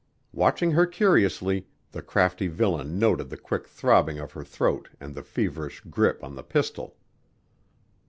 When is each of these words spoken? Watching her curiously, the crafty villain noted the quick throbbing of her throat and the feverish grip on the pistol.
Watching 0.33 0.71
her 0.71 0.87
curiously, 0.87 1.67
the 1.91 2.01
crafty 2.01 2.47
villain 2.47 2.97
noted 2.97 3.29
the 3.29 3.37
quick 3.37 3.67
throbbing 3.67 4.17
of 4.17 4.31
her 4.31 4.43
throat 4.43 4.89
and 4.99 5.13
the 5.13 5.21
feverish 5.21 5.81
grip 5.91 6.23
on 6.23 6.33
the 6.33 6.41
pistol. 6.41 6.95